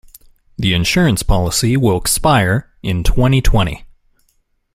[0.57, 3.85] The insurance policy will expire in twenty-twenty.